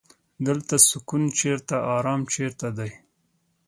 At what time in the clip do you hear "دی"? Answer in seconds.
2.77-2.91